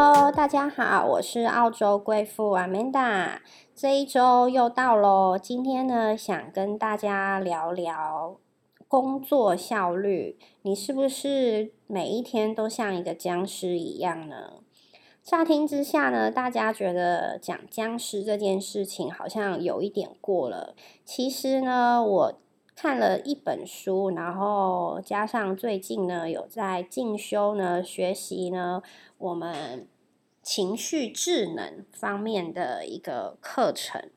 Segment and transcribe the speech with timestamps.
[0.00, 3.38] Hello，大家好，我是澳洲贵妇 Amanda。
[3.74, 8.36] 这一周又到喽，今天呢，想跟大家聊聊
[8.86, 10.38] 工作效率。
[10.62, 14.60] 你是不是每一天都像一个僵尸一样呢？
[15.24, 20.76] 乍听之下呢，大家觉得讲僵尸这件事情好像有一点过了。
[21.04, 22.40] 其实呢，我
[22.80, 28.80] 看了一本书，然后加上最近呢，有在进修呢，学习呢，
[29.18, 29.88] 我们
[30.44, 34.08] 情绪智能方面的一个课程。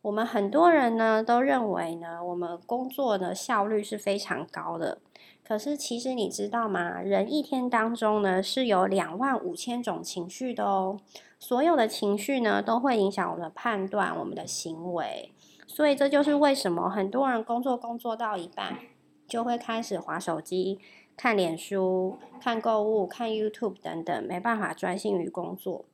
[0.00, 5.02] 我们很多人呢都认为呢，我们工作的效率是非常高的。
[5.46, 7.02] 可是，其实你知道吗？
[7.02, 10.98] 人一天当中呢，是有两万五千种情绪的哦。
[11.38, 15.32] 所有的情绪呢，都会影响我们的判断、我们的行为。
[15.66, 18.78] 所以，这就是为什么很多人工作工作到一半，
[19.26, 20.78] 就会开始划手机、
[21.16, 25.84] 看脸书、看购物、看 YouTube 等等，没办法专心于工作。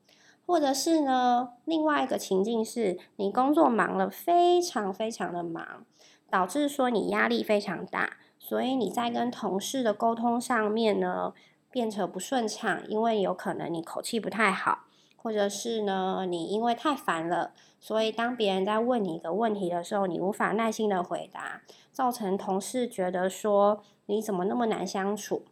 [0.47, 5.85] 或者是呢，另外一个情境是，你工作忙了，非常非常的忙，
[6.29, 8.15] 导致说你压力非常大。
[8.39, 11.33] 所以你在跟同事的沟通上面呢，
[11.71, 14.87] 变成不顺畅，因为有可能你口气不太好，
[15.23, 25.43] 或者是呢，你因为太烦了，所以当别人在问你一个问题的时候，你无法耐心的回答，造成同事觉得说你怎么那么难相处。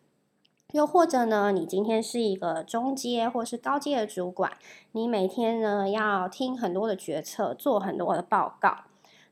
[0.72, 4.52] 又或者呢，你今天是一个中阶或是高阶的主管，
[4.92, 8.84] 你每天呢要听很多的决策，做很多的报告。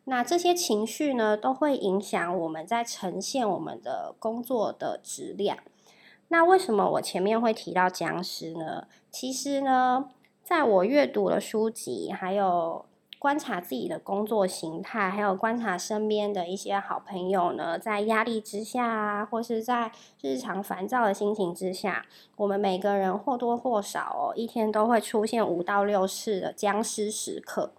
[0.04, 5.58] 那这些情绪呢，都会影响我们在呈现我们的工作的质量。
[6.28, 8.86] 那为什么我前面会提到僵尸呢？
[9.10, 10.08] 其实呢，
[10.46, 12.84] 在我阅读了书籍，还有
[13.18, 27.72] 观察自己的工作形态，还有观察身边的一些好朋友呢，在压力之下啊，或是在日常烦躁的心情之下，我们每个人或多或少哦，一天都会出现五到六次的僵尸时刻。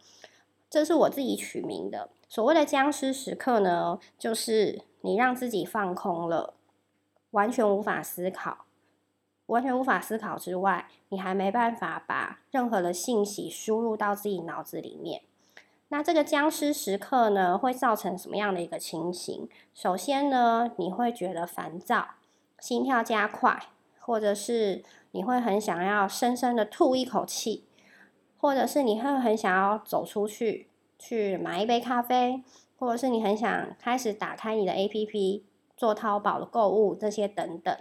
[0.69, 2.09] 这是我自己取名的。
[2.27, 6.55] 所谓的僵尸时刻呢，就是你让自己放空了，
[7.31, 8.65] 完全无法思考，
[9.47, 15.23] 完全无法思考之外，你还没办法把任何的信息输入到自己脑子里面。
[15.89, 19.49] 那这个僵尸时刻呢，会造成什么样的一个情形？
[19.73, 22.09] 首先呢，你会觉得烦躁，
[22.59, 23.67] 心跳加快，
[23.99, 27.65] 或者是你会很想要深深的吐一口气，
[28.37, 30.69] 或者是你会很想要走出去。
[30.99, 32.43] 去买一杯咖啡，
[32.79, 35.43] 或者是你很想开始打开你的 APP
[35.77, 37.77] 做淘宝的购物，这些等等。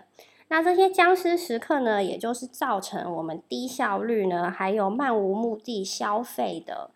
[0.49, 6.91] 那这些僵尸时刻呢，也就是造成我们低效率呢，还有漫无目的消费的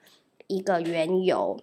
[0.46, 1.58] 一个缘由。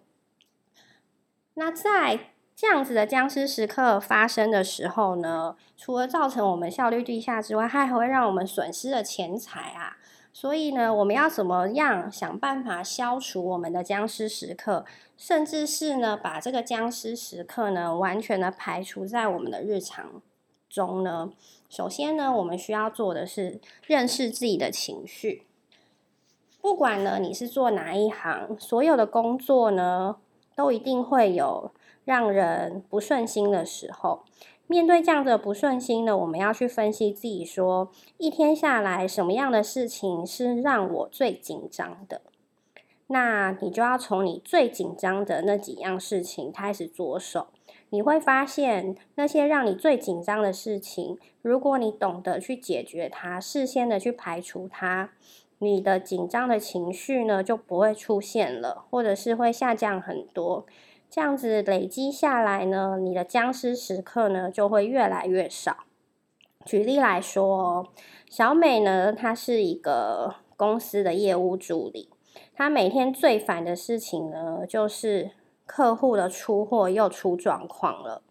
[1.54, 9.98] 那在这样子的僵尸时刻发生的时候呢，除了造成我们效率低下之外，它还会让我们损失了钱财啊。
[10.34, 14.86] 所以呢，我们要怎么样想办法消除我们的僵尸时刻，
[15.18, 20.22] 甚至是呢，把这个僵尸时刻呢，完全的排除在我们的日常
[20.78, 21.32] 中呢？
[21.70, 25.44] 首先呢，我们需要做的是认识自己的情绪。
[26.62, 30.18] 不管呢你是做哪一行，所有的工作呢，
[30.56, 31.72] 都一定会有
[32.06, 34.24] 让人不顺心的时候。
[34.68, 42.22] 面对这样的不顺心呢，我们要去分析自己，说一天下来什么样的事情是让我最紧张的？
[43.08, 47.48] 那你就要从你最紧张的那几样事情开始着手。
[47.90, 55.12] 你会发现，那些让你最紧张的事情，如果你懂得去解决它，事先的去排除它，
[55.60, 60.66] 你的紧张的情绪呢就不会出现了，或者是会下降很多。
[61.10, 65.86] 这样子累积下来呢，你的僵尸时刻呢就会越来越少。
[66.66, 67.88] 举例来说，
[68.30, 72.10] 小美呢，她是一个公司的业务助理，
[72.54, 75.32] 她每天最烦的事情呢，就是
[75.68, 78.24] 客户的出货又出状况了。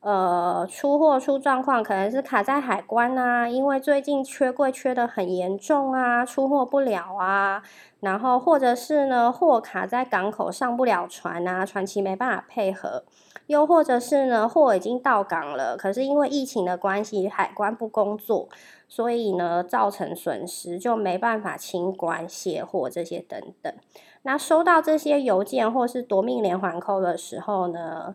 [0.00, 7.62] 呃，出货出状况可能是卡在海关啊，因为最近缺柜缺的很严重啊，出货不了啊。
[8.00, 13.04] 然后或者是呢，货卡在港口上不了船啊，船期没办法配合。
[13.46, 18.48] 又或者是呢，货已经到港了，可是因为疫情的关系，海关不工作，
[18.88, 23.74] 所以呢，造成损失就没办法清关卸货这些等等。
[24.22, 28.14] 那收到这些邮件或是夺命连环扣的时候呢？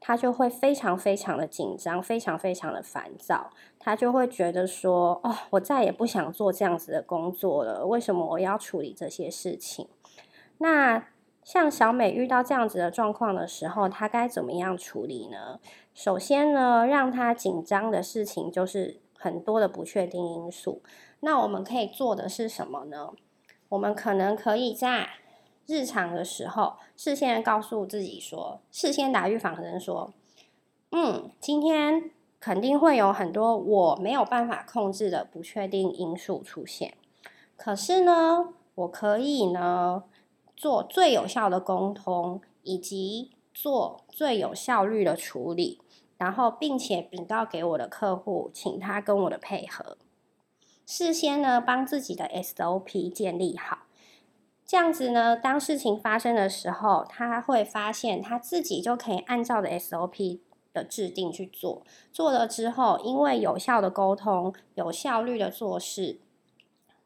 [0.00, 3.50] 他就会非常非常的紧张，非常非常的烦躁。
[3.80, 7.84] 他就会觉得说：“哦，我再也不想做这样子的工作了。
[7.84, 9.88] 为什么我要处理这些事情？”
[10.58, 11.08] 那
[11.42, 15.58] 像小美遇到这样子的状况的时候，她该怎么样处理呢？
[15.92, 20.80] 首先呢，让她紧张的事情就是很多的不确定因素。
[21.20, 23.10] 那我们可以做的是什么呢？
[23.70, 25.08] 我们可能可以在
[25.68, 30.14] 日常的时候，事先告诉自己说，事先打预防针说，
[30.92, 32.10] 嗯，今天
[32.40, 36.94] 肯定会有很多我没有办法控制的不确定因素出现。
[37.54, 40.04] 可是呢，我可以呢
[40.56, 45.82] 做最有效的沟通，以及做最有效率的处理，
[46.16, 49.98] 然后并且禀告给我的客户，请他跟我的配合，
[50.86, 53.80] 事先呢帮自己的 SOP 建立好。
[54.68, 60.40] 这样子呢，当事情发生的时候，他会发现他自己就可以按照的 SOP
[60.74, 61.82] 的制定去做。
[62.12, 66.20] 做了之后，因为有效的沟通、有效率的做事，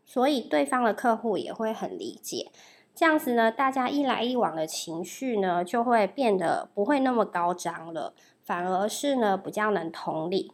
[0.04, 2.50] 所以对方的客户也会很理解。
[2.96, 8.12] 这样子呢，大家一来一往的情绪呢，就会变得不会那么高涨了，
[8.42, 10.50] 反而是呢比较能同理。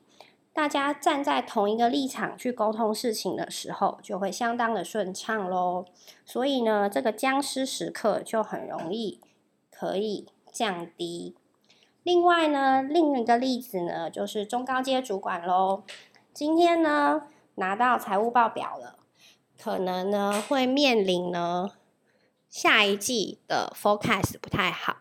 [0.59, 5.85] 大家站在同一个立场去沟通事情的时候，就会相当的顺畅喽。
[6.27, 9.21] 所以呢，这个僵尸时刻就很容易
[9.71, 11.37] 可以降低。
[12.03, 15.85] 另外呢，另一个例子呢，就是中高阶主管喽。
[16.35, 18.99] 今天呢，拿到财务报表了，
[19.57, 21.71] 可能呢会面临呢
[22.51, 24.97] 下一季的 forecast 不太好。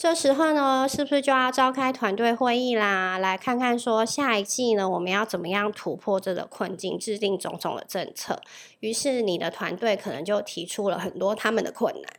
[0.00, 3.18] 这时候呢，是不是就要召开团队会议啦？
[3.18, 8.40] 来看看说下一季呢，我们要怎么样突破这个困境，制定种种的政策。
[8.78, 12.10] 于是你的团队可能就提出了很多他们的困难，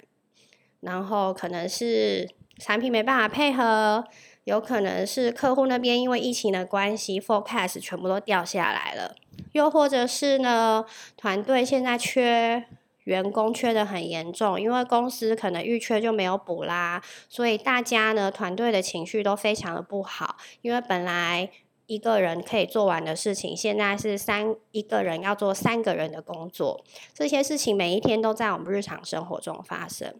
[0.81, 2.30] 然后可能是
[2.60, 4.04] 产品没办法配合，
[4.44, 9.16] 有可能是客户那边因为疫情的关系，forecast 全部都掉下来了，
[9.54, 10.86] 又或者是呢，
[11.18, 12.68] 团队现在缺。
[13.06, 21.50] 员工缺的很严重，因为公司可能预缺就没有补啦，所以大家呢团队的情绪都非常的不好，因为本来
[21.88, 26.83] 一个人可以做完的事情，现在是三一个人要做三个人的工作，
[27.13, 30.15] 这些事情每一天都在我们日常生活中发生。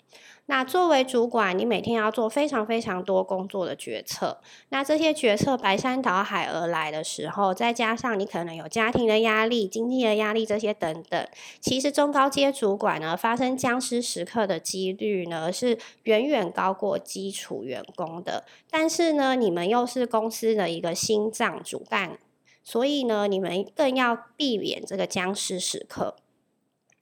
[0.48, 4.42] 那作为主管，你每天要做非常非常多工作的决策。
[4.70, 11.26] 那这些决策排山倒海而来的时候，再加上你可能有家庭的压力、经济的压力这些等等，
[11.62, 18.44] 其实中高阶主管呢，发生僵尸时刻的几率呢，是远远高过基础员工的。
[18.70, 22.18] 但是呢，你们又是公司的一个心脏主干，
[22.62, 26.16] 所以呢，你们更要避免这个僵尸时刻。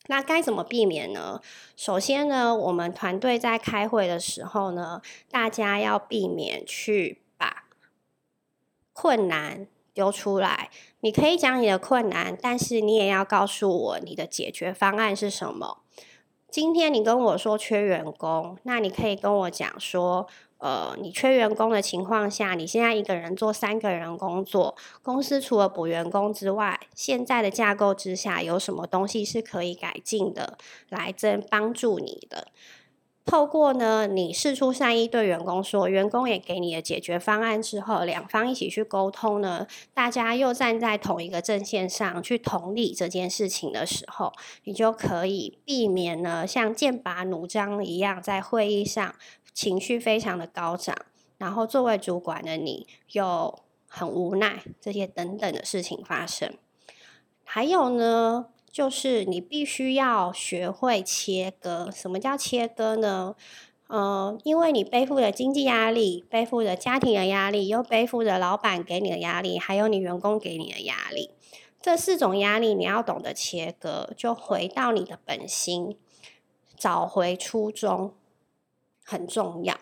[0.10, 1.40] 那该怎么避免呢？
[1.76, 7.66] 首先呢，我们团队在开会的时候呢，大家要避免去把
[8.92, 10.72] 困难丢出来。
[11.02, 15.84] 你可以讲你的困难，但是你也要告诉我你的解决方案是什么。
[16.50, 20.28] 今天你跟我说缺员工，那你可以跟我讲说。
[20.60, 30.58] 呃，你缺员工的情况下，你现在一个人做三个人工作，公司除了补员工之外，现在的架构之下有什么东西是可以改进的，
[30.90, 32.48] 来真帮助你的？
[33.26, 44.34] 透过呢，你事出善意对员工说，员工也给你的解决方案之后，两方一起去沟通呢，大家又站在同一个阵线上去同理这件事情的时候，
[44.64, 49.14] 你就可以避免呢，像剑拔弩张一样在会议上。
[49.60, 50.96] 情绪非常的高涨，
[51.38, 53.60] 然后作为主管的你又
[53.90, 56.54] 很无奈，这些等等的事情发生。
[57.44, 61.92] 还有呢，就是你必须要学会切割。
[61.94, 63.36] 什么叫切割呢？
[63.88, 71.32] 呃，因为你背负着经济压力，背负着家庭的压力，又背负着老板给你的压力，还有你员工给你的压力。
[71.82, 75.98] 这四种压力你要懂得切割，就回到你的本心，
[76.78, 78.14] 找回初衷。
[79.10, 79.76] 很重要。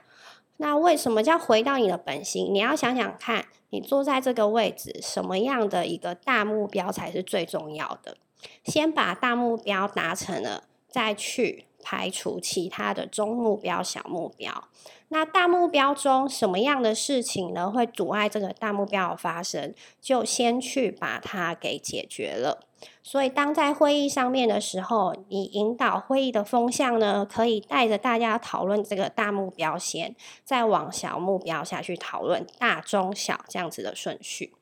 [0.57, 2.51] 那为什么叫回到你的本心？
[2.51, 8.17] 你要想想看，你坐在这个位置，什么样的一个大目标才是最重要的？
[8.63, 11.66] 先把大目标达成了，再去。
[11.89, 14.67] 排除其他的中目标、小目标。
[15.07, 17.71] 那大目标中什么样的事情呢？
[17.71, 19.73] 会阻碍这个大目标的发生？
[20.01, 22.59] 就先去把它给解决了。
[23.01, 30.13] 所以，当在会议上面的时候，你引导会议的风向呢，可以带着大家讨论这个大目标先，
[30.43, 34.53] 再往小目标下去讨论大、中、小这样子的顺序。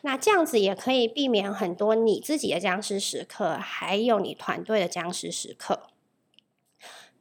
[0.00, 5.82] 那这样子也可以避免很多你自己的僵尸时刻，还有你团队的僵尸时刻。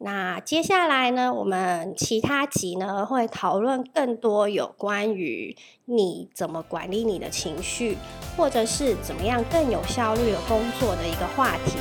[0.03, 5.55] 那接下来呢，我们其他集呢会讨论更多有关于
[5.85, 7.97] 你怎么管理你的情绪，
[8.35, 11.77] 或者是怎么样更有效率的工作的一个话题。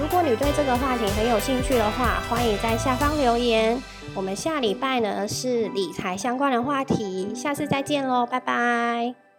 [0.00, 3.80] 如果你对这个话题很有兴趣的话，欢迎在下方留言。
[4.16, 9.29] 我们下礼拜呢是理财相关的话题，下次再见喽，拜拜。